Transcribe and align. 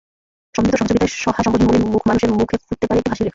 সম্মিলিত 0.55 0.75
সহযোগিতায় 0.77 1.13
সহায়-সম্বলহীন 1.15 1.67
মলিন 1.69 1.83
মুখ 1.93 2.01
মানুষের 2.07 2.31
মুখে 2.31 2.55
ফুটতে 2.65 2.85
পারে 2.87 2.99
একটু 2.99 3.09
হাসির 3.11 3.25
রেখা। 3.25 3.29